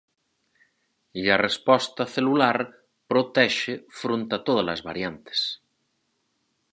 [1.21, 2.57] E a resposta celular
[3.11, 5.39] protexe fronte a todas as variantes.